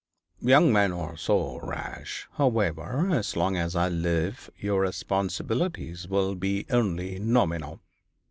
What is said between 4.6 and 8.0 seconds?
responsibilities will be only nominal.